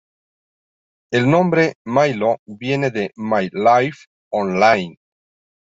[1.11, 4.97] El nombre "mylo" viene de "My life Online".